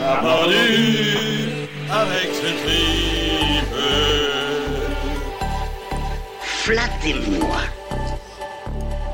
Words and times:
On 0.00 0.02
a 0.02 0.20
rendu 0.20 0.54
avec 1.90 2.30
ce 2.32 2.46
tripe. 2.62 3.74
Flattez-moi. 6.40 7.58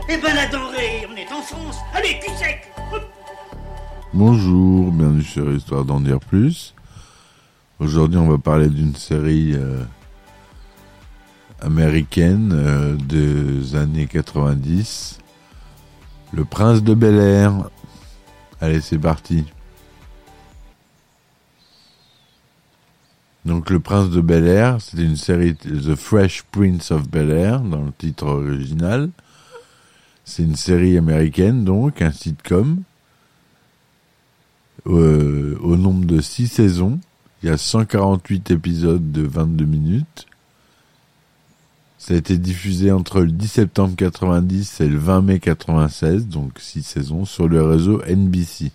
Eh 0.09 0.16
ben 0.18 0.34
la 0.34 0.46
denrée, 0.46 1.06
on 1.10 1.16
est 1.16 1.32
en 1.32 1.42
France. 1.42 1.78
Allez, 1.92 2.20
cul 2.20 2.30
sec 2.36 2.72
Bonjour, 4.14 4.92
bienvenue 4.92 5.24
sur 5.24 5.52
Histoire 5.52 5.84
d'en 5.84 5.98
dire 5.98 6.20
plus. 6.20 6.74
Aujourd'hui, 7.80 8.18
on 8.18 8.28
va 8.28 8.38
parler 8.38 8.68
d'une 8.68 8.95
série 8.95 9.54
euh, 9.54 9.82
américaine 11.62 12.52
euh, 12.54 12.95
des 12.96 13.74
années 13.74 14.06
90. 14.06 15.18
Le 16.32 16.45
Prince 16.45 16.82
de 16.84 16.95
Bel 16.95 17.16
Air. 17.16 17.70
Allez, 18.60 18.80
c'est 18.80 18.98
parti. 18.98 19.45
Donc, 23.46 23.70
Le 23.70 23.78
Prince 23.78 24.10
de 24.10 24.20
Bel 24.20 24.48
Air, 24.48 24.80
c'était 24.80 25.04
une 25.04 25.16
série 25.16 25.54
The 25.54 25.94
Fresh 25.94 26.42
Prince 26.50 26.90
of 26.90 27.08
Bel 27.08 27.30
Air 27.30 27.60
dans 27.60 27.84
le 27.84 27.92
titre 27.96 28.26
original. 28.26 29.08
C'est 30.24 30.42
une 30.42 30.56
série 30.56 30.98
américaine, 30.98 31.64
donc 31.64 32.02
un 32.02 32.10
sitcom 32.10 32.82
euh, 34.88 35.56
au 35.60 35.76
nombre 35.76 36.06
de 36.06 36.20
6 36.20 36.48
saisons. 36.48 36.98
Il 37.42 37.48
y 37.48 37.52
a 37.52 37.56
148 37.56 38.50
épisodes 38.50 39.12
de 39.12 39.22
22 39.22 39.64
minutes. 39.64 40.26
Ça 41.98 42.14
a 42.14 42.16
été 42.16 42.38
diffusé 42.38 42.90
entre 42.90 43.20
le 43.20 43.30
10 43.30 43.46
septembre 43.46 43.94
90 43.96 44.80
et 44.80 44.88
le 44.88 44.98
20 44.98 45.22
mai 45.22 45.38
96, 45.38 46.26
donc 46.26 46.58
6 46.58 46.82
saisons, 46.82 47.24
sur 47.24 47.46
le 47.46 47.62
réseau 47.62 48.02
NBC. 48.08 48.72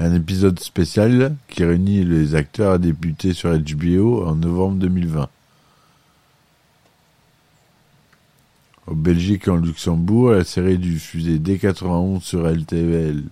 Un 0.00 0.14
épisode 0.14 0.60
spécial 0.60 1.34
qui 1.48 1.64
réunit 1.64 2.04
les 2.04 2.36
acteurs 2.36 2.74
à 2.74 2.78
débuter 2.78 3.32
sur 3.32 3.50
HBO 3.58 4.24
en 4.24 4.36
novembre 4.36 4.76
2020. 4.76 5.28
Au 8.86 8.94
Belgique 8.94 9.48
et 9.48 9.50
en 9.50 9.56
Luxembourg, 9.56 10.30
la 10.30 10.44
série 10.44 10.74
est 10.74 10.78
diffusée 10.78 11.40
dès 11.40 11.58
91 11.58 12.22
sur 12.22 12.48
LTL 12.48 13.24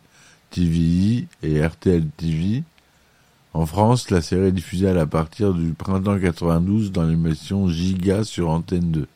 TVI 0.50 1.28
et 1.45 1.64
RTL 1.64 2.05
TV. 2.17 2.64
En 3.55 3.64
France, 3.64 4.11
la 4.11 4.20
série 4.20 4.48
est 4.48 4.53
diffusée 4.53 4.89
à 4.89 5.06
partir 5.06 5.55
du 5.55 5.73
printemps 5.73 6.19
92 6.19 6.91
dans 6.91 7.05
l'émission 7.05 7.69
Giga 7.69 8.25
sur 8.25 8.51
Antenne 8.51 8.91
2. 8.91 9.08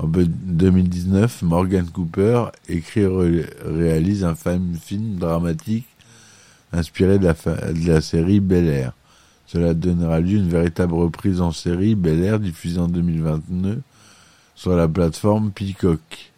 En 0.00 0.08
2019, 0.08 1.42
Morgan 1.42 1.86
Cooper 1.88 2.46
écrit 2.68 3.02
et 3.02 3.46
réalise 3.64 4.24
un 4.24 4.34
film 4.34 5.14
dramatique 5.18 5.86
inspiré 6.72 7.18
de 7.18 7.26
la, 7.26 7.34
de 7.72 8.00
série 8.00 8.40
Bel 8.40 8.68
Air. 8.68 8.92
Cela 9.46 9.74
donnera 9.74 10.20
lieu 10.20 10.38
à 10.38 10.40
une 10.40 10.48
véritable 10.48 10.94
reprise 10.94 11.40
en 11.40 11.52
série 11.52 11.94
Bel 11.94 12.22
Air 12.22 12.40
diffusée 12.40 12.80
en 12.80 12.88
2022 12.88 13.82
sur 14.54 14.74
la 14.76 14.88
plateforme 14.88 15.50
Peacock. 15.50 16.32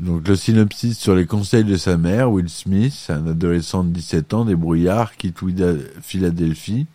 Donc 0.00 0.26
le 0.26 0.34
synopsis 0.34 0.98
sur 0.98 1.14
les 1.14 1.26
conseils 1.26 1.64
de 1.64 1.76
sa 1.76 1.96
mère, 1.96 2.30
Will 2.30 2.48
Smith, 2.48 3.06
un 3.08 3.26
adolescent 3.28 3.84
de 3.84 3.90
17 3.90 4.34
ans 4.34 4.44
débrouillard, 4.44 5.16
quitte 5.16 5.38
Philadelphie 6.00 6.86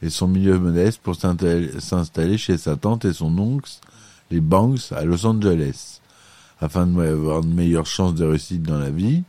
et 0.00 0.08
son 0.08 0.26
milieu 0.26 0.58
modeste 0.58 1.00
pour 1.02 1.16
s'installer 1.16 2.38
chez 2.38 2.56
sa 2.56 2.76
tante 2.76 3.04
et 3.04 3.12
son 3.12 3.36
oncle, 3.38 3.70
les 4.30 4.40
Banks, 4.40 4.92
à 4.92 5.04
Los 5.04 5.26
Angeles. 5.26 6.00
Afin 6.60 6.86
d'avoir 6.86 7.42
de 7.42 7.48
meilleures 7.48 7.86
chances 7.86 8.14
de 8.14 8.24
réussite 8.24 8.62
dans 8.62 8.78
la 8.78 8.90
vie, 8.90 9.24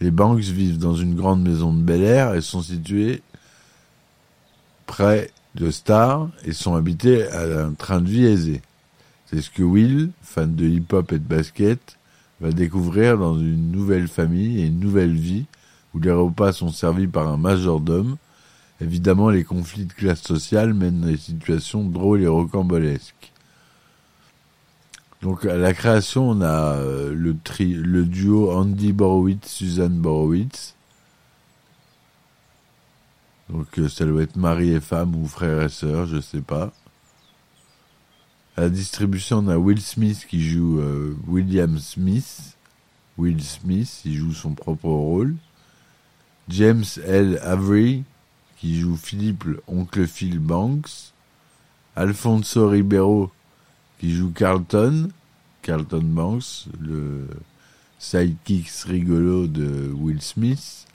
les 0.00 0.10
Banks 0.10 0.40
vivent 0.40 0.78
dans 0.78 0.94
une 0.94 1.14
grande 1.14 1.42
maison 1.42 1.72
de 1.72 1.82
Bel 1.82 2.02
Air 2.02 2.34
et 2.34 2.40
sont 2.40 2.62
situés 2.62 3.22
près 4.86 5.30
de 5.54 5.70
Star 5.70 6.28
et 6.44 6.52
sont 6.52 6.74
habités 6.74 7.26
à 7.28 7.64
un 7.64 7.72
train 7.72 8.00
de 8.00 8.08
vie 8.08 8.26
aisé. 8.26 8.62
C'est 9.26 9.40
ce 9.40 9.50
que 9.50 9.62
Will, 9.62 10.10
fan 10.22 10.54
de 10.54 10.66
hip-hop 10.66 11.12
et 11.12 11.18
de 11.18 11.24
basket, 11.24 11.96
va 12.40 12.52
découvrir 12.52 13.18
dans 13.18 13.38
une 13.38 13.72
nouvelle 13.72 14.08
famille 14.08 14.60
et 14.60 14.66
une 14.66 14.78
nouvelle 14.78 15.14
vie 15.14 15.46
où 15.94 15.98
les 15.98 16.12
repas 16.12 16.52
sont 16.52 16.70
servis 16.70 17.06
par 17.06 17.28
un 17.28 17.38
majordome. 17.38 18.16
Évidemment, 18.80 19.30
les 19.30 19.44
conflits 19.44 19.86
de 19.86 19.92
classe 19.92 20.22
sociale 20.22 20.74
mènent 20.74 21.04
à 21.04 21.08
des 21.08 21.16
situations 21.16 21.84
drôles 21.84 22.22
et 22.22 22.28
rocambolesques. 22.28 23.32
Donc, 25.26 25.44
à 25.44 25.56
la 25.56 25.74
création, 25.74 26.30
on 26.30 26.40
a 26.40 26.76
euh, 26.76 27.12
le, 27.12 27.34
le 27.58 28.04
duo 28.04 28.52
Andy 28.52 28.92
Borowitz, 28.92 29.48
Suzanne 29.48 29.98
Borowitz. 29.98 30.76
Donc, 33.50 33.66
euh, 33.80 33.88
ça 33.88 34.04
doit 34.04 34.22
être 34.22 34.36
mari 34.36 34.70
et 34.70 34.80
femme 34.80 35.16
ou 35.16 35.26
frère 35.26 35.62
et 35.62 35.68
sœur, 35.68 36.06
je 36.06 36.20
sais 36.20 36.42
pas. 36.42 36.72
À 38.56 38.60
la 38.60 38.68
distribution, 38.68 39.38
on 39.38 39.48
a 39.48 39.56
Will 39.56 39.80
Smith 39.80 40.28
qui 40.30 40.48
joue 40.48 40.78
euh, 40.78 41.16
William 41.26 41.76
Smith. 41.80 42.56
Will 43.18 43.42
Smith, 43.42 44.02
il 44.04 44.14
joue 44.14 44.32
son 44.32 44.54
propre 44.54 44.86
rôle. 44.86 45.34
James 46.48 46.84
L. 47.04 47.40
Avery 47.42 48.04
qui 48.58 48.78
joue 48.78 48.94
Philippe, 48.94 49.44
oncle 49.66 50.06
Phil 50.06 50.38
Banks. 50.38 51.12
Alfonso 51.96 52.68
Ribeiro 52.68 53.32
qui 53.98 54.14
joue 54.14 54.30
Carlton. 54.30 55.08
Carlton 55.62 56.02
Banks, 56.04 56.66
le 56.80 57.26
sidekick 57.98 58.68
rigolo 58.86 59.46
de 59.46 59.92
Will 59.92 60.22
Smith. 60.22 60.86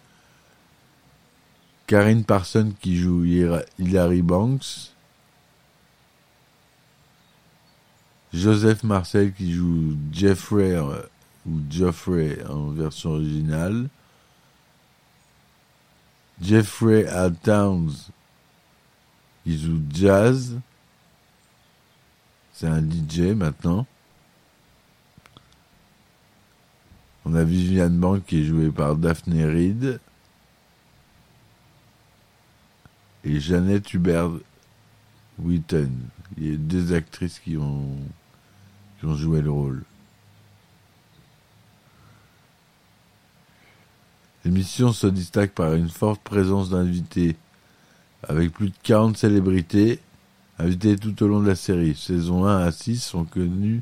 Karine 1.87 2.23
Parson 2.23 2.73
qui 2.79 2.95
joue 2.95 3.25
Hilary 3.25 4.21
Banks. 4.21 4.93
Joseph 8.33 8.83
Marcel 8.83 9.33
qui 9.33 9.51
joue 9.51 9.97
Jeffrey 10.13 10.71
euh, 10.71 11.01
ou 11.45 11.59
Geoffrey 11.69 12.39
en 12.49 12.69
version 12.69 13.11
originale. 13.11 13.89
Jeffrey 16.41 17.05
A. 17.07 17.29
Towns 17.29 17.91
qui 19.43 19.59
joue 19.59 19.81
Jazz. 19.93 20.59
C'est 22.61 22.67
un 22.67 22.83
DJ 22.87 23.33
maintenant. 23.35 23.87
On 27.25 27.33
a 27.33 27.43
Viviane 27.43 27.97
Bank 27.97 28.23
qui 28.27 28.41
est 28.41 28.43
jouée 28.43 28.69
par 28.69 28.97
Daphne 28.97 29.43
Reed. 29.43 29.99
Et 33.23 33.39
Jeannette 33.39 33.91
Hubert 33.95 34.29
Witten. 35.39 35.91
Il 36.37 36.51
y 36.51 36.53
a 36.53 36.55
deux 36.55 36.93
actrices 36.93 37.39
qui 37.39 37.57
ont 37.57 37.97
qui 38.99 39.07
ont 39.07 39.15
joué 39.15 39.41
le 39.41 39.49
rôle. 39.49 39.81
L'émission 44.45 44.93
se 44.93 45.07
distingue 45.07 45.49
par 45.49 45.73
une 45.73 45.89
forte 45.89 46.21
présence 46.21 46.69
d'invités, 46.69 47.35
avec 48.21 48.51
plus 48.51 48.69
de 48.69 48.75
40 48.83 49.17
célébrités 49.17 49.99
invitées 50.61 50.95
tout 50.95 51.23
au 51.23 51.27
long 51.27 51.41
de 51.41 51.47
la 51.47 51.55
série. 51.55 51.95
Saison 51.95 52.45
1 52.45 52.65
à 52.65 52.71
6 52.71 53.03
sont 53.03 53.25
connues 53.25 53.81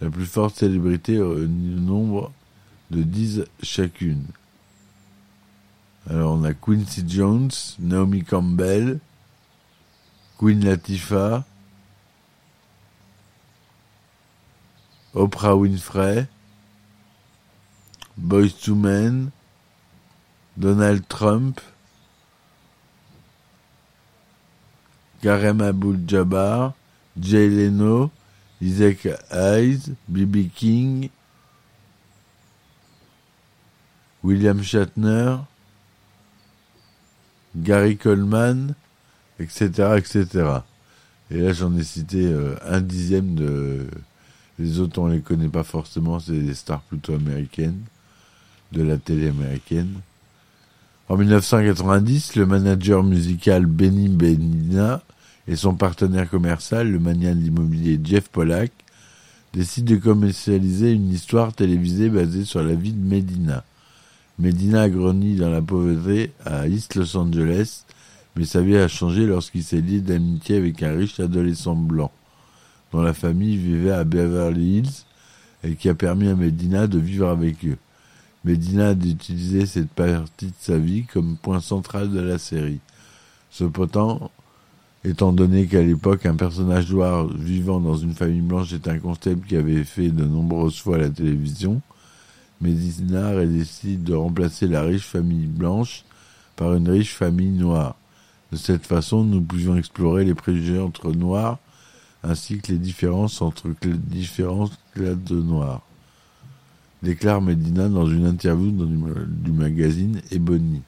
la 0.00 0.10
plus 0.10 0.26
forte 0.26 0.56
célébrité 0.56 1.20
au 1.20 1.46
nombre 1.46 2.32
de 2.90 3.02
10 3.02 3.44
chacune. 3.62 4.24
Alors 6.08 6.32
on 6.32 6.44
a 6.44 6.54
Quincy 6.54 7.04
Jones, 7.06 7.50
Naomi 7.78 8.24
Campbell, 8.24 8.98
Queen 10.38 10.64
Latifah, 10.64 11.44
Oprah 15.14 15.56
Winfrey, 15.56 16.26
Boys 18.16 18.50
to 18.62 18.74
Men, 18.74 19.30
Donald 20.56 21.06
Trump, 21.08 21.60
Karem 25.22 25.60
Abdul-Jabbar, 25.60 26.74
Jay 27.20 27.48
Leno, 27.48 28.10
Isaac 28.60 29.08
Hayes, 29.30 29.90
B.B. 30.08 30.50
King, 30.54 31.10
William 34.22 34.62
Shatner, 34.62 35.38
Gary 37.56 37.96
Coleman, 37.96 38.74
etc., 39.38 39.96
etc. 39.96 40.60
Et 41.30 41.38
là, 41.38 41.52
j'en 41.52 41.76
ai 41.76 41.84
cité 41.84 42.26
euh, 42.26 42.56
un 42.66 42.80
dixième 42.80 43.34
de... 43.34 43.86
Les 44.58 44.78
autres, 44.78 45.00
on 45.00 45.06
les 45.06 45.20
connaît 45.20 45.48
pas 45.48 45.62
forcément, 45.62 46.20
c'est 46.20 46.32
des 46.32 46.54
stars 46.54 46.82
plutôt 46.82 47.14
américaines, 47.14 47.80
de 48.72 48.82
la 48.82 48.98
télé 48.98 49.28
américaine. 49.28 50.00
En 51.10 51.16
1990, 51.16 52.36
le 52.36 52.46
manager 52.46 53.02
musical 53.02 53.66
Benny 53.66 54.08
Benina 54.08 55.02
et 55.48 55.56
son 55.56 55.74
partenaire 55.74 56.30
commercial, 56.30 56.88
le 56.88 57.00
mania 57.00 57.34
de 57.34 58.06
Jeff 58.06 58.28
Pollack, 58.28 58.70
décident 59.52 59.92
de 59.92 59.96
commercialiser 59.96 60.92
une 60.92 61.10
histoire 61.10 61.52
télévisée 61.52 62.10
basée 62.10 62.44
sur 62.44 62.62
la 62.62 62.74
vie 62.74 62.92
de 62.92 63.04
Medina. 63.04 63.64
Medina 64.38 64.82
a 64.82 64.88
grandi 64.88 65.34
dans 65.34 65.50
la 65.50 65.60
pauvreté 65.60 66.30
à 66.46 66.68
East 66.68 66.94
Los 66.94 67.16
Angeles, 67.16 67.86
mais 68.36 68.44
sa 68.44 68.60
vie 68.60 68.76
a 68.76 68.86
changé 68.86 69.26
lorsqu'il 69.26 69.64
s'est 69.64 69.80
lié 69.80 70.00
d'amitié 70.00 70.58
avec 70.58 70.80
un 70.84 70.96
riche 70.96 71.18
adolescent 71.18 71.74
blanc, 71.74 72.12
dont 72.92 73.02
la 73.02 73.14
famille 73.14 73.56
vivait 73.56 73.90
à 73.90 74.04
Beverly 74.04 74.78
Hills 74.78 75.04
et 75.64 75.74
qui 75.74 75.88
a 75.88 75.94
permis 75.96 76.28
à 76.28 76.36
Medina 76.36 76.86
de 76.86 77.00
vivre 77.00 77.26
avec 77.26 77.64
eux. 77.64 77.78
Medina 78.44 78.88
a 78.88 78.94
d'utiliser 78.94 79.66
cette 79.66 79.90
partie 79.90 80.46
de 80.46 80.52
sa 80.58 80.78
vie 80.78 81.04
comme 81.04 81.36
point 81.36 81.60
central 81.60 82.10
de 82.10 82.20
la 82.20 82.38
série. 82.38 82.80
Cependant, 83.50 84.30
étant 85.04 85.32
donné 85.32 85.66
qu'à 85.66 85.82
l'époque 85.82 86.24
un 86.24 86.36
personnage 86.36 86.90
noir 86.90 87.26
vivant 87.26 87.80
dans 87.80 87.96
une 87.96 88.14
famille 88.14 88.40
blanche 88.40 88.72
est 88.72 88.88
un 88.88 88.98
concept 88.98 89.46
qui 89.46 89.56
avait 89.56 89.84
fait 89.84 90.08
de 90.08 90.24
nombreuses 90.24 90.80
fois 90.80 90.96
la 90.96 91.10
télévision, 91.10 91.82
Medina 92.62 93.44
décide 93.44 94.04
de 94.04 94.14
remplacer 94.14 94.66
la 94.66 94.82
riche 94.82 95.06
famille 95.06 95.46
blanche 95.46 96.04
par 96.56 96.74
une 96.74 96.88
riche 96.88 97.14
famille 97.14 97.50
noire. 97.50 97.96
De 98.52 98.56
cette 98.56 98.86
façon, 98.86 99.22
nous 99.24 99.40
pouvions 99.40 99.76
explorer 99.76 100.24
les 100.24 100.34
préjugés 100.34 100.78
entre 100.78 101.12
noirs 101.12 101.58
ainsi 102.22 102.58
que 102.58 102.72
les 102.72 102.78
différences 102.78 103.40
entre 103.40 103.68
les 103.82 103.94
différents 103.94 104.68
clades 104.94 105.24
de 105.24 105.40
noirs. 105.40 105.82
Déclare 107.02 107.40
Medina 107.40 107.88
dans 107.88 108.06
une 108.06 108.26
interview 108.26 108.70
du, 108.70 109.52
magazine 109.52 110.20
Ebony. 110.30 110.82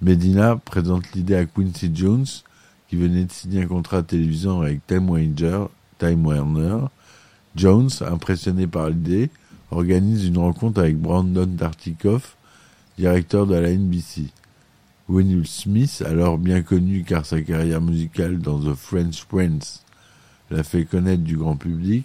Medina 0.00 0.56
présente 0.56 1.12
l'idée 1.12 1.36
à 1.36 1.44
Quincy 1.44 1.90
Jones, 1.94 2.24
qui 2.88 2.96
venait 2.96 3.24
de 3.24 3.32
signer 3.32 3.62
un 3.62 3.66
contrat 3.66 4.02
de 4.02 4.06
télévision 4.06 4.62
avec 4.62 4.86
Time 4.86 5.10
Warner. 5.10 5.66
Time 5.98 6.26
Warner. 6.26 6.86
Jones, 7.56 7.90
impressionné 8.00 8.66
par 8.66 8.88
l'idée, 8.88 9.30
organise 9.70 10.26
une 10.26 10.38
rencontre 10.38 10.80
avec 10.80 10.98
Brandon 10.98 11.46
Tartikoff, 11.46 12.36
directeur 12.96 13.46
de 13.46 13.54
la 13.54 13.70
NBC. 13.70 14.28
Will 15.08 15.46
Smith, 15.46 16.02
alors 16.06 16.36
bien 16.38 16.62
connu 16.62 17.04
car 17.04 17.24
sa 17.24 17.40
carrière 17.40 17.80
musicale 17.80 18.38
dans 18.38 18.58
The 18.58 18.74
French 18.74 19.24
Prince 19.24 19.84
l'a 20.50 20.62
fait 20.62 20.84
connaître 20.84 21.22
du 21.22 21.36
grand 21.36 21.56
public, 21.56 22.04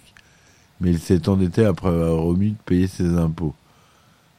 mais 0.82 0.90
il 0.90 0.98
s'est 0.98 1.28
endetté 1.28 1.64
après 1.64 1.88
avoir 1.88 2.26
omis 2.26 2.50
de 2.50 2.56
payer 2.66 2.88
ses 2.88 3.16
impôts. 3.16 3.54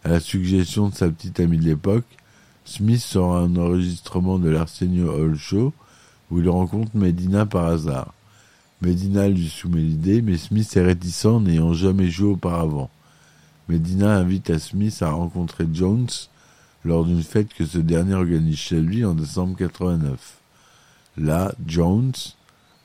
À 0.03 0.09
la 0.09 0.19
suggestion 0.19 0.89
de 0.89 0.93
sa 0.93 1.09
petite 1.09 1.39
amie 1.39 1.57
de 1.57 1.63
l'époque, 1.63 2.05
Smith 2.65 2.99
sort 2.99 3.37
un 3.37 3.55
enregistrement 3.55 4.37
de 4.37 4.49
l'Arsenio 4.49 5.09
Hall 5.09 5.37
Show 5.37 5.73
où 6.29 6.39
il 6.39 6.49
rencontre 6.49 6.91
Medina 6.95 7.45
par 7.45 7.67
hasard. 7.67 8.13
Medina 8.81 9.29
lui 9.29 9.47
soumet 9.47 9.79
l'idée, 9.79 10.21
mais 10.21 10.37
Smith 10.37 10.75
est 10.75 10.81
réticent 10.81 11.39
n'ayant 11.39 11.73
jamais 11.73 12.09
joué 12.09 12.31
auparavant. 12.31 12.89
Medina 13.69 14.17
invite 14.17 14.49
à 14.49 14.59
Smith 14.59 15.01
à 15.01 15.11
rencontrer 15.11 15.65
Jones 15.71 16.09
lors 16.83 17.05
d'une 17.05 17.23
fête 17.23 17.53
que 17.53 17.65
ce 17.65 17.77
dernier 17.77 18.15
organise 18.15 18.57
chez 18.57 18.81
lui 18.81 19.05
en 19.05 19.13
décembre 19.13 19.55
89. 19.55 20.39
Là, 21.15 21.53
Jones 21.65 22.11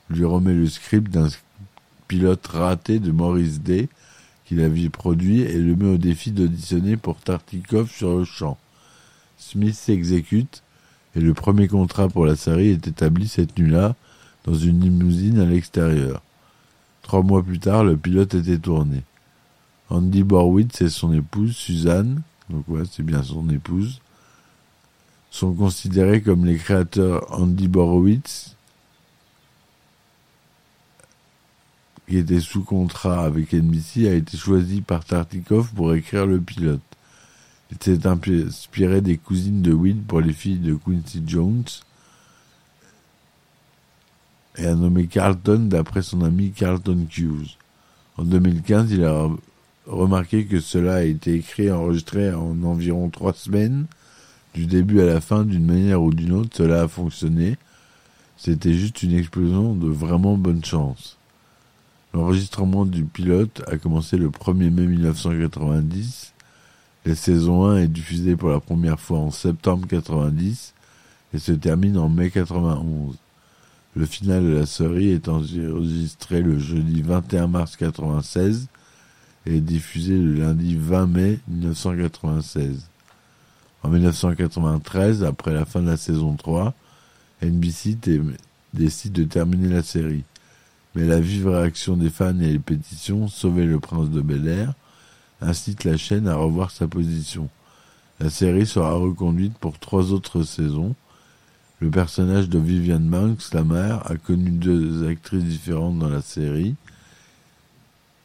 lui 0.09 0.23
remet 0.23 0.53
le 0.53 0.67
script 0.67 1.11
d'un 1.11 1.27
pilote 2.09 2.45
raté 2.47 2.99
de 2.99 3.11
Maurice 3.11 3.61
Day 3.61 3.87
qu'il 4.45 4.59
avait 4.61 4.89
produit 4.89 5.41
et 5.41 5.59
le 5.59 5.75
met 5.75 5.93
au 5.93 5.97
défi 5.97 6.31
d'auditionner 6.31 6.97
pour 6.97 7.17
Tartikov 7.17 7.89
sur 7.89 8.17
le 8.17 8.25
champ. 8.25 8.57
Smith 9.37 9.75
s'exécute 9.75 10.63
et 11.15 11.21
le 11.21 11.33
premier 11.33 11.67
contrat 11.67 12.09
pour 12.09 12.25
la 12.25 12.35
série 12.35 12.69
est 12.69 12.87
établi 12.87 13.27
cette 13.27 13.57
nuit-là 13.57 13.95
dans 14.43 14.55
une 14.55 14.81
limousine 14.81 15.39
à 15.39 15.45
l'extérieur. 15.45 16.21
Trois 17.03 17.21
mois 17.21 17.43
plus 17.43 17.59
tard, 17.59 17.83
le 17.83 17.95
pilote 17.95 18.33
était 18.33 18.57
tourné. 18.57 19.03
Andy 19.89 20.23
Borwitz 20.23 20.81
et 20.81 20.89
son 20.89 21.13
épouse, 21.13 21.55
Suzanne, 21.55 22.23
donc 22.49 22.67
ouais, 22.67 22.83
c'est 22.91 23.03
bien 23.03 23.21
son 23.21 23.47
épouse, 23.49 24.01
sont 25.29 25.53
considérés 25.53 26.21
comme 26.21 26.45
les 26.45 26.57
créateurs 26.57 27.39
Andy 27.39 27.67
Borowitz, 27.67 28.55
qui 32.09 32.17
était 32.17 32.39
sous 32.39 32.63
contrat 32.63 33.23
avec 33.23 33.53
NBC, 33.53 34.07
a 34.07 34.13
été 34.13 34.35
choisi 34.35 34.81
par 34.81 35.05
Tartikoff 35.05 35.71
pour 35.73 35.93
écrire 35.93 36.25
le 36.25 36.41
pilote. 36.41 36.81
Il 37.71 37.77
s'est 37.81 38.07
inspiré 38.07 39.01
des 39.01 39.17
cousines 39.17 39.61
de 39.61 39.71
Will 39.71 40.01
pour 40.01 40.19
les 40.19 40.33
filles 40.33 40.57
de 40.57 40.73
Quincy 40.73 41.23
Jones 41.25 41.63
et 44.57 44.65
a 44.65 44.73
nommé 44.73 45.05
Carlton 45.05 45.67
d'après 45.69 46.01
son 46.01 46.23
ami 46.23 46.51
Carlton 46.51 47.07
Hughes. 47.15 47.57
En 48.17 48.23
2015, 48.23 48.91
il 48.91 49.05
a 49.05 49.29
Remarquez 49.89 50.45
que 50.45 50.59
cela 50.59 50.95
a 50.95 51.01
été 51.01 51.33
écrit 51.33 51.63
et 51.63 51.71
enregistré 51.71 52.31
en 52.31 52.61
environ 52.63 53.09
trois 53.09 53.33
semaines, 53.33 53.87
du 54.53 54.67
début 54.67 55.01
à 55.01 55.05
la 55.05 55.19
fin, 55.19 55.43
d'une 55.43 55.65
manière 55.65 56.03
ou 56.03 56.13
d'une 56.13 56.33
autre, 56.33 56.55
cela 56.57 56.83
a 56.83 56.87
fonctionné. 56.87 57.57
C'était 58.37 58.73
juste 58.73 59.01
une 59.01 59.15
explosion 59.15 59.73
de 59.73 59.87
vraiment 59.87 60.37
bonne 60.37 60.63
chance. 60.63 61.18
L'enregistrement 62.13 62.85
du 62.85 63.03
pilote 63.03 63.61
a 63.67 63.77
commencé 63.77 64.17
le 64.17 64.29
1er 64.29 64.71
mai 64.71 64.87
1990. 64.87 66.33
La 67.05 67.15
saison 67.15 67.65
1 67.65 67.77
est 67.77 67.87
diffusée 67.87 68.35
pour 68.35 68.49
la 68.49 68.59
première 68.59 68.99
fois 68.99 69.19
en 69.19 69.31
septembre 69.31 69.87
90 69.87 70.73
et 71.33 71.39
se 71.39 71.51
termine 71.51 71.97
en 71.97 72.09
mai 72.09 72.31
91. 72.31 73.15
Le 73.95 74.05
final 74.05 74.43
de 74.43 74.53
la 74.53 74.65
série 74.65 75.09
est 75.09 75.27
enregistré 75.27 76.41
le 76.41 76.57
jeudi 76.57 77.01
21 77.01 77.47
mars 77.47 77.75
96 77.77 78.67
et 79.45 79.61
diffusé 79.61 80.17
le 80.17 80.33
lundi 80.33 80.75
20 80.75 81.07
mai 81.07 81.39
1996. 81.47 82.87
En 83.83 83.89
1993, 83.89 85.23
après 85.23 85.53
la 85.53 85.65
fin 85.65 85.81
de 85.81 85.87
la 85.87 85.97
saison 85.97 86.35
3, 86.35 86.73
NBC 87.41 87.97
décide 88.73 89.13
de 89.13 89.23
terminer 89.23 89.69
la 89.69 89.83
série. 89.83 90.23
Mais 90.95 91.05
la 91.05 91.19
vive 91.19 91.47
réaction 91.47 91.95
des 91.95 92.09
fans 92.09 92.39
et 92.39 92.51
les 92.51 92.59
pétitions 92.59 93.27
Sauver 93.27 93.65
le 93.65 93.79
prince 93.79 94.09
de 94.09 94.21
Bel 94.21 94.47
Air 94.47 94.73
incite 95.41 95.83
la 95.83 95.97
chaîne 95.97 96.27
à 96.27 96.35
revoir 96.35 96.71
sa 96.71 96.87
position. 96.87 97.49
La 98.19 98.29
série 98.29 98.65
sera 98.65 98.93
reconduite 98.93 99.57
pour 99.57 99.79
trois 99.79 100.11
autres 100.11 100.43
saisons. 100.43 100.95
Le 101.79 101.89
personnage 101.89 102.49
de 102.49 102.59
Vivian 102.59 102.99
Banks, 102.99 103.53
la 103.53 103.63
mère, 103.63 104.11
a 104.11 104.17
connu 104.17 104.49
deux 104.49 105.07
actrices 105.07 105.45
différentes 105.45 105.99
dans 105.99 106.09
la 106.09 106.21
série, 106.21 106.75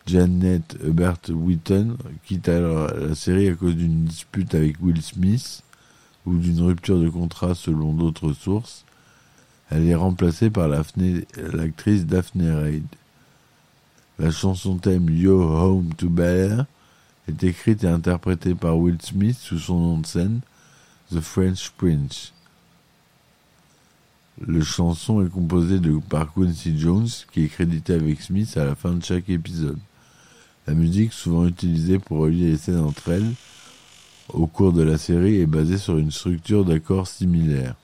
Janet 0.07 0.77
Hubert 0.85 1.17
Witten 1.31 1.97
quitte 2.27 2.51
alors 2.51 2.89
la 2.89 3.15
série 3.15 3.49
à 3.49 3.55
cause 3.55 3.75
d'une 3.75 4.05
dispute 4.05 4.55
avec 4.55 4.77
Will 4.83 5.01
Smith 5.01 5.63
ou 6.27 6.37
d'une 6.37 6.61
rupture 6.61 7.01
de 7.01 7.09
contrat 7.09 7.55
selon 7.55 7.95
d'autres 7.95 8.35
sources. 8.35 8.85
Elle 9.75 9.89
est 9.89 9.97
remplacée 9.97 10.51
par 10.51 10.69
l'actrice 10.69 12.07
Daphne 12.07 12.49
Reid. 12.49 12.85
La 14.21 14.31
chanson 14.31 14.77
thème 14.77 15.11
Yo 15.11 15.43
Home 15.43 15.93
to 15.95 16.09
Bear 16.09 16.67
est 17.27 17.43
écrite 17.43 17.83
et 17.83 17.89
interprétée 17.89 18.55
par 18.55 18.79
Will 18.79 19.03
Smith 19.03 19.37
sous 19.37 19.59
son 19.59 19.81
nom 19.81 19.99
de 19.99 20.07
scène, 20.07 20.43
The 21.11 21.19
French 21.19 21.71
Prince. 21.71 22.33
Le 24.41 24.63
chanson 24.63 25.27
est 25.27 25.31
composée 25.31 25.81
par 26.09 26.33
Quincy 26.33 26.79
Jones, 26.79 27.09
qui 27.33 27.43
est 27.43 27.49
crédité 27.49 27.95
avec 27.95 28.21
Smith 28.21 28.57
à 28.57 28.67
la 28.67 28.77
fin 28.77 28.93
de 28.93 29.03
chaque 29.03 29.29
épisode. 29.29 29.81
La 30.69 30.75
musique, 30.75 31.13
souvent 31.13 31.49
utilisée 31.49 31.99
pour 31.99 32.19
relier 32.19 32.53
les 32.53 32.59
scènes 32.59 32.79
entre 32.79 33.09
elles, 33.09 33.33
au 34.29 34.47
cours 34.47 34.73
de 34.73 34.83
la 34.83 34.99
série, 34.99 35.41
est 35.41 35.47
basée 35.47 35.79
sur 35.79 35.99
une 35.99 36.13
structure 36.13 36.65
d'accords 36.65 37.09
similaire. 37.09 37.75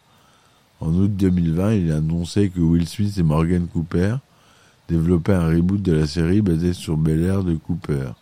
En 0.80 0.94
août 0.94 1.14
2020, 1.14 1.74
il 1.74 1.92
a 1.92 1.96
annoncé 1.96 2.48
que 2.48 2.60
Will 2.60 2.88
Smith 2.88 3.18
et 3.18 3.22
Morgan 3.22 3.66
Cooper 3.68 4.16
développaient 4.88 5.34
un 5.34 5.48
reboot 5.48 5.80
de 5.80 5.92
la 5.92 6.06
série 6.06 6.40
basé 6.40 6.72
sur 6.72 6.96
Bel 6.96 7.22
Air 7.22 7.44
de 7.44 7.54
Cooper. 7.54 8.12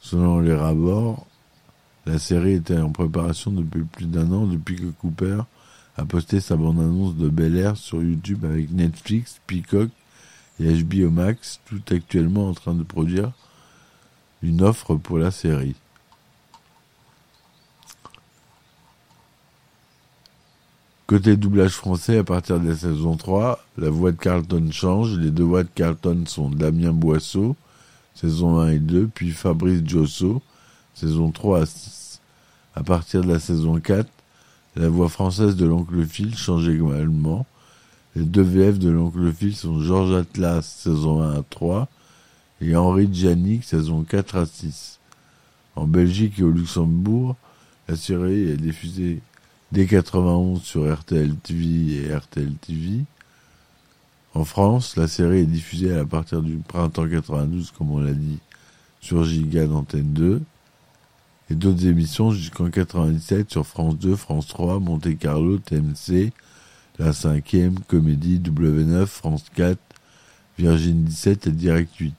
Selon 0.00 0.38
les 0.38 0.54
rapports, 0.54 1.26
la 2.06 2.20
série 2.20 2.52
était 2.52 2.78
en 2.78 2.90
préparation 2.90 3.50
depuis 3.50 3.82
plus 3.82 4.06
d'un 4.06 4.30
an 4.32 4.46
depuis 4.46 4.76
que 4.76 4.86
Cooper 4.86 5.40
a 5.96 6.04
posté 6.04 6.40
sa 6.40 6.56
bande-annonce 6.56 7.16
de 7.16 7.28
Bel 7.28 7.56
Air 7.56 7.76
sur 7.76 8.00
YouTube 8.00 8.44
avec 8.44 8.70
Netflix, 8.70 9.40
Peacock 9.48 9.90
et 10.60 10.82
HBO 10.82 11.10
Max, 11.10 11.60
tout 11.66 11.82
actuellement 11.90 12.48
en 12.48 12.54
train 12.54 12.74
de 12.74 12.84
produire 12.84 13.32
une 14.42 14.62
offre 14.62 14.94
pour 14.94 15.18
la 15.18 15.32
série. 15.32 15.74
Côté 21.06 21.36
doublage 21.36 21.70
français, 21.70 22.18
à 22.18 22.24
partir 22.24 22.58
de 22.58 22.68
la 22.68 22.74
saison 22.74 23.16
3, 23.16 23.64
la 23.78 23.90
voix 23.90 24.10
de 24.10 24.16
Carlton 24.16 24.70
change. 24.72 25.16
Les 25.16 25.30
deux 25.30 25.44
voix 25.44 25.62
de 25.62 25.68
Carlton 25.72 26.24
sont 26.26 26.50
Damien 26.50 26.90
Boisseau, 26.90 27.54
saison 28.16 28.58
1 28.58 28.70
et 28.70 28.78
2, 28.80 29.10
puis 29.14 29.30
Fabrice 29.30 29.86
Josso, 29.86 30.42
saison 30.94 31.30
3 31.30 31.60
à 31.60 31.66
6. 31.66 32.20
À 32.74 32.82
partir 32.82 33.22
de 33.22 33.28
la 33.28 33.38
saison 33.38 33.78
4, 33.78 34.08
la 34.74 34.88
voix 34.88 35.08
française 35.08 35.54
de 35.54 35.64
l'oncle 35.64 36.04
Phil 36.04 36.36
change 36.36 36.68
également. 36.68 37.46
Les 38.16 38.24
deux 38.24 38.42
VF 38.42 38.80
de 38.80 38.90
l'oncle 38.90 39.32
Phil 39.32 39.54
sont 39.54 39.80
Georges 39.80 40.12
Atlas, 40.12 40.66
saison 40.66 41.22
1 41.22 41.38
à 41.38 41.42
3, 41.48 41.86
et 42.60 42.74
Henri 42.74 43.08
Djanik, 43.12 43.62
saison 43.62 44.02
4 44.02 44.38
à 44.38 44.44
6. 44.44 44.98
En 45.76 45.86
Belgique 45.86 46.40
et 46.40 46.42
au 46.42 46.50
Luxembourg, 46.50 47.36
la 47.86 47.94
série 47.94 48.50
est 48.50 48.56
diffusée 48.56 49.20
dès 49.72 49.86
91 49.86 50.62
sur 50.62 50.92
RTL 50.92 51.34
TV 51.36 52.06
et 52.06 52.14
RTL 52.14 52.54
TV. 52.54 53.04
En 54.34 54.44
France, 54.44 54.96
la 54.96 55.08
série 55.08 55.38
est 55.38 55.46
diffusée 55.46 55.96
à 55.96 56.04
partir 56.04 56.42
du 56.42 56.56
printemps 56.56 57.08
92, 57.08 57.72
comme 57.76 57.90
on 57.90 58.00
l'a 58.00 58.12
dit, 58.12 58.38
sur 59.00 59.24
Giga 59.24 59.66
d'Antenne 59.66 60.12
2. 60.12 60.42
Et 61.48 61.54
d'autres 61.54 61.86
émissions 61.86 62.32
jusqu'en 62.32 62.70
97 62.70 63.50
sur 63.50 63.66
France 63.66 63.96
2, 63.98 64.16
France 64.16 64.48
3, 64.48 64.80
Monte 64.80 65.16
Carlo, 65.18 65.58
TMC, 65.58 66.32
La 66.98 67.12
5e, 67.12 67.76
Comédie, 67.86 68.40
W9, 68.40 69.06
France 69.06 69.44
4, 69.54 69.78
Virgin 70.58 71.04
17 71.04 71.46
et 71.46 71.52
Direct 71.52 71.94
8, 71.96 72.14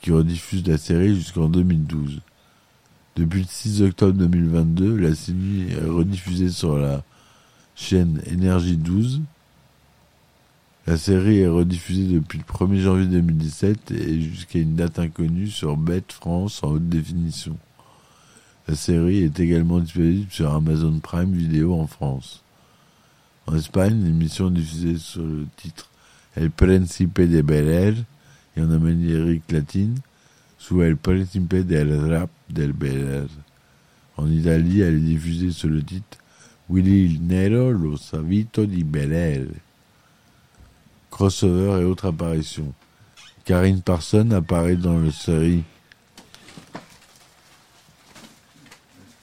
qui 0.00 0.12
rediffusent 0.12 0.66
la 0.66 0.78
série 0.78 1.14
jusqu'en 1.14 1.48
2012. 1.48 2.20
Depuis 3.18 3.40
le 3.40 3.46
6 3.48 3.82
octobre 3.82 4.12
2022, 4.12 4.96
la 4.96 5.12
série 5.12 5.72
est 5.72 5.84
rediffusée 5.84 6.50
sur 6.50 6.78
la 6.78 7.02
chaîne 7.74 8.22
Énergie 8.26 8.76
12. 8.76 9.22
La 10.86 10.96
série 10.96 11.40
est 11.40 11.48
rediffusée 11.48 12.14
depuis 12.14 12.38
le 12.38 12.44
1er 12.44 12.80
janvier 12.80 13.06
2017 13.06 13.90
et 13.90 14.20
jusqu'à 14.20 14.60
une 14.60 14.76
date 14.76 15.00
inconnue 15.00 15.48
sur 15.48 15.76
Bet 15.76 16.04
France 16.10 16.62
en 16.62 16.68
haute 16.68 16.88
définition. 16.88 17.56
La 18.68 18.76
série 18.76 19.24
est 19.24 19.40
également 19.40 19.80
disponible 19.80 20.30
sur 20.30 20.54
Amazon 20.54 21.00
Prime 21.00 21.32
Video 21.32 21.74
en 21.74 21.88
France. 21.88 22.44
En 23.48 23.56
Espagne, 23.56 24.00
l'émission 24.04 24.46
est 24.46 24.52
diffusée 24.52 24.96
sur 24.96 25.22
le 25.22 25.48
titre 25.56 25.90
El 26.36 26.52
Príncipe 26.52 27.20
de 27.20 27.42
Bel 27.42 27.96
et 28.56 28.60
en 28.60 28.70
Amérique 28.70 29.50
latine 29.50 29.96
sous 30.58 30.82
El 30.82 30.96
Príncipe 30.96 31.64
del 31.66 31.94
Rap 32.12 32.30
del 32.50 32.72
Bel 32.72 33.26
En 34.16 34.30
Italie, 34.30 34.80
elle 34.80 34.96
est 34.96 35.00
diffusée 35.00 35.52
sous 35.52 35.68
le 35.68 35.82
titre 35.82 36.18
Willy 36.68 37.04
il 37.04 37.22
Nero 37.22 37.70
lo 37.70 37.96
Savito 37.96 38.66
di 38.66 38.84
Bel 38.84 39.48
Crossover 41.10 41.80
et 41.80 41.84
autres 41.84 42.08
apparitions. 42.08 42.74
Karine 43.44 43.80
Parson 43.80 44.30
apparaît 44.32 44.76
dans 44.76 44.98
la 44.98 45.10
série 45.10 45.64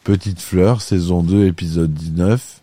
Petite 0.03 0.41
Fleur, 0.41 0.81
saison 0.81 1.21
2, 1.21 1.45
épisode 1.45 1.93
19. 1.93 2.61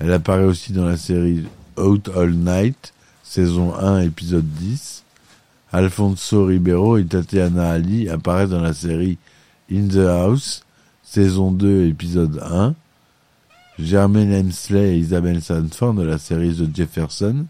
Elle 0.00 0.12
apparaît 0.12 0.44
aussi 0.44 0.72
dans 0.72 0.84
la 0.84 0.96
série 0.96 1.44
Out 1.76 2.08
All 2.14 2.32
Night, 2.32 2.92
saison 3.22 3.74
1, 3.74 4.00
épisode 4.00 4.46
10. 4.46 5.04
Alfonso 5.72 6.44
Ribeiro 6.44 6.96
et 6.96 7.04
Tatiana 7.04 7.70
Ali 7.70 8.08
apparaissent 8.08 8.50
dans 8.50 8.60
la 8.60 8.72
série 8.72 9.18
In 9.70 9.88
the 9.88 9.96
House, 9.96 10.62
saison 11.02 11.50
2, 11.50 11.86
épisode 11.86 12.40
1. 12.40 12.74
Jermaine 13.80 14.32
Hensley 14.32 14.94
et 14.94 14.98
Isabelle 14.98 15.42
Sanford 15.42 15.94
de 15.94 16.04
la 16.04 16.18
série 16.18 16.54
The 16.54 16.74
Jefferson, 16.74 17.46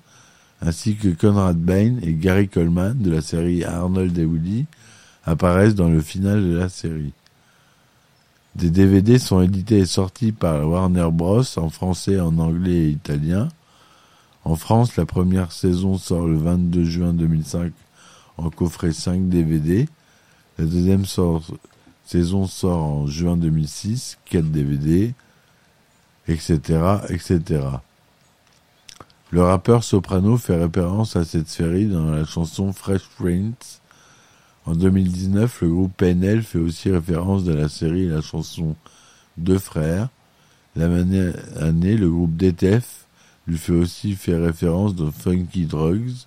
ainsi 0.63 0.97
que 0.97 1.09
Conrad 1.09 1.59
Bain 1.59 1.97
et 2.03 2.15
Gary 2.15 2.49
Coleman 2.49 2.97
de 2.99 3.11
la 3.11 3.21
série 3.21 3.65
Arnold 3.65 4.17
et 4.19 4.25
Woody 4.25 4.65
apparaissent 5.25 5.75
dans 5.75 5.91
le 5.91 6.01
final 6.01 6.43
de 6.43 6.57
la 6.57 6.71
série. 6.71 7.13
Des 8.55 8.71
DVD 8.71 9.19
sont 9.19 9.43
édités 9.43 9.81
et 9.81 9.87
sortis 9.87 10.33
par 10.33 10.67
Warner 10.67 11.11
Bros. 11.13 11.43
en 11.59 11.69
français, 11.69 12.19
en 12.19 12.39
anglais 12.39 12.87
et 12.87 12.89
italien. 12.89 13.49
En 14.45 14.57
France, 14.57 14.97
la 14.97 15.05
première 15.05 15.53
saison 15.53 15.99
sort 15.99 16.27
le 16.27 16.39
22 16.39 16.85
juin 16.85 17.13
2005 17.13 17.73
en 18.37 18.51
coffret 18.51 18.93
5 18.93 19.29
DVD. 19.29 19.89
La 20.59 20.65
deuxième 20.65 21.05
saison 22.05 22.47
sort 22.47 22.83
en 22.83 23.07
juin 23.07 23.37
2006, 23.37 24.19
4 24.27 24.45
DVD, 24.45 25.15
etc., 26.29 26.61
etc. 27.09 27.65
Le 29.31 29.43
rappeur 29.43 29.85
Soprano 29.85 30.37
fait 30.39 30.57
référence 30.57 31.17
à 31.17 31.25
cette 31.25 31.49
série 31.49 31.87
dans 31.87 32.11
la 32.11 32.25
chanson 32.25 32.73
Fresh 32.73 33.09
Prince 33.19 33.81
en 34.67 34.75
2019, 34.75 35.63
le 35.63 35.69
groupe 35.69 35.97
PNL 35.97 36.43
fait 36.43 36.59
aussi 36.59 36.91
référence 36.91 37.45
de 37.45 37.53
la 37.53 37.69
série 37.69 38.03
et 38.03 38.09
la 38.09 38.21
chanson 38.21 38.75
Deux 39.37 39.59
frères. 39.59 40.09
La 40.75 40.89
même 40.89 41.35
année, 41.61 41.97
le 41.97 42.11
groupe 42.11 42.37
DTF 42.37 43.07
lui 43.47 43.59
fait 43.59 43.73
aussi 43.73 44.17
fait 44.17 44.37
référence 44.37 44.97
dans 44.97 45.13
Funky 45.13 45.67
Drugs. 45.67 46.27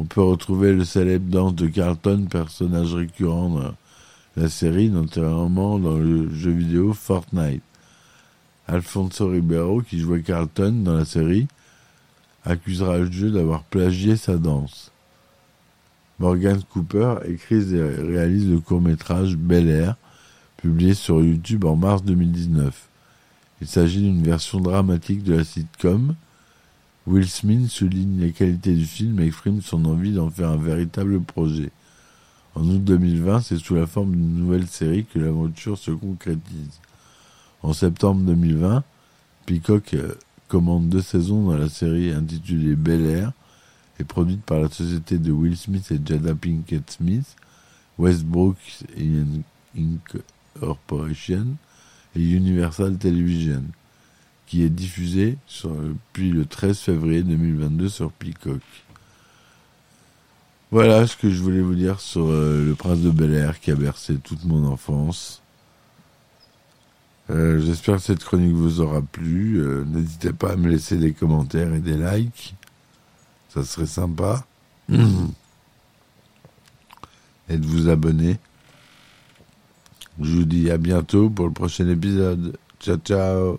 On 0.00 0.04
peut 0.04 0.22
retrouver 0.22 0.72
le 0.72 0.84
célèbre 0.84 1.28
danse 1.28 1.56
de 1.56 1.66
Carlton, 1.66 2.26
personnage 2.30 2.94
récurrent 2.94 3.48
dans 3.48 3.74
la 4.36 4.48
série, 4.48 4.90
notamment 4.90 5.80
dans 5.80 5.98
le 5.98 6.32
jeu 6.32 6.52
vidéo 6.52 6.92
Fortnite. 6.92 7.62
Alfonso 8.68 9.28
Ribeiro, 9.28 9.82
qui 9.82 9.98
jouait 9.98 10.22
Carlton 10.22 10.82
dans 10.84 10.94
la 10.94 11.04
série, 11.04 11.48
accusera 12.44 12.98
le 12.98 13.10
jeu 13.10 13.30
d'avoir 13.30 13.64
plagié 13.64 14.16
sa 14.16 14.36
danse. 14.36 14.92
Morgan 16.20 16.60
Cooper 16.70 17.16
écrit 17.26 17.74
et 17.74 17.82
réalise 17.82 18.48
le 18.48 18.60
court-métrage 18.60 19.36
Bel 19.36 19.68
Air, 19.68 19.96
publié 20.58 20.94
sur 20.94 21.22
YouTube 21.22 21.64
en 21.64 21.74
mars 21.74 22.04
2019. 22.04 22.88
Il 23.60 23.66
s'agit 23.66 24.02
d'une 24.02 24.22
version 24.22 24.60
dramatique 24.60 25.24
de 25.24 25.34
la 25.34 25.44
sitcom. 25.44 26.14
Will 27.08 27.26
Smith 27.26 27.70
souligne 27.70 28.20
les 28.20 28.32
qualités 28.32 28.74
du 28.74 28.84
film 28.84 29.18
et 29.18 29.26
exprime 29.28 29.62
son 29.62 29.86
envie 29.86 30.12
d'en 30.12 30.28
faire 30.28 30.50
un 30.50 30.58
véritable 30.58 31.22
projet. 31.22 31.70
En 32.54 32.68
août 32.68 32.84
2020, 32.84 33.40
c'est 33.40 33.56
sous 33.56 33.76
la 33.76 33.86
forme 33.86 34.12
d'une 34.12 34.34
nouvelle 34.36 34.66
série 34.66 35.06
que 35.06 35.18
l'aventure 35.18 35.78
se 35.78 35.90
concrétise. 35.90 36.80
En 37.62 37.72
septembre 37.72 38.20
2020, 38.26 38.84
Peacock 39.46 39.94
euh, 39.94 40.16
commande 40.48 40.90
deux 40.90 41.00
saisons 41.00 41.46
dans 41.46 41.56
la 41.56 41.70
série 41.70 42.12
intitulée 42.12 42.76
Bel 42.76 43.06
Air, 43.06 43.32
est 43.98 44.04
produite 44.04 44.42
par 44.42 44.60
la 44.60 44.68
société 44.68 45.16
de 45.16 45.32
Will 45.32 45.56
Smith 45.56 45.90
et 45.90 45.98
Jada 46.04 46.34
Pinkett 46.34 46.90
Smith, 46.90 47.36
Westbrook 47.96 48.58
Incorporation 49.74 51.46
et 52.14 52.22
Universal 52.22 52.98
Television, 52.98 53.64
qui 54.48 54.62
est 54.62 54.70
diffusée 54.70 55.36
depuis 55.62 56.30
le 56.30 56.46
13 56.46 56.78
février 56.78 57.22
2022 57.22 57.88
sur 57.88 58.10
Peacock. 58.10 58.62
Voilà 60.70 61.06
ce 61.06 61.16
que 61.16 61.30
je 61.30 61.42
voulais 61.42 61.60
vous 61.60 61.74
dire 61.74 62.00
sur 62.00 62.26
euh, 62.26 62.64
le 62.64 62.74
prince 62.74 63.00
de 63.00 63.10
Bel 63.10 63.34
Air 63.34 63.60
qui 63.60 63.70
a 63.70 63.74
bercé 63.74 64.16
toute 64.16 64.44
mon 64.44 64.66
enfance. 64.66 65.42
Euh, 67.30 67.60
j'espère 67.60 67.96
que 67.96 68.02
cette 68.02 68.24
chronique 68.24 68.54
vous 68.54 68.80
aura 68.80 69.02
plu. 69.02 69.60
Euh, 69.60 69.84
n'hésitez 69.86 70.32
pas 70.32 70.52
à 70.52 70.56
me 70.56 70.68
laisser 70.68 70.96
des 70.96 71.12
commentaires 71.12 71.74
et 71.74 71.80
des 71.80 71.96
likes. 71.96 72.54
Ça 73.50 73.64
serait 73.64 73.86
sympa. 73.86 74.46
Et 77.50 77.56
de 77.56 77.66
vous 77.66 77.88
abonner. 77.88 78.38
Je 80.20 80.30
vous 80.36 80.44
dis 80.44 80.70
à 80.70 80.76
bientôt 80.76 81.30
pour 81.30 81.46
le 81.46 81.52
prochain 81.52 81.88
épisode. 81.88 82.58
Ciao, 82.78 82.98
ciao. 82.98 83.58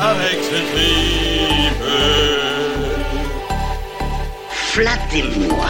avec 0.00 0.38
ce 0.42 0.56
tripe. 0.72 1.84
Flattez-moi. 4.50 5.66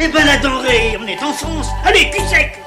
Eh 0.00 0.08
ben 0.08 0.26
la 0.26 0.36
denrée, 0.36 0.98
on 1.00 1.06
est 1.06 1.22
en 1.22 1.32
France. 1.32 1.68
Allez, 1.84 2.10
cul 2.10 2.22
sec 2.28 2.60